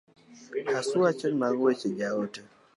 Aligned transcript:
Asu 0.77 0.95
wacho 1.03 1.27
ni 1.29 1.35
mago 1.41 1.61
weche 1.65 1.89
ja 1.97 2.09
ote. 2.23 2.41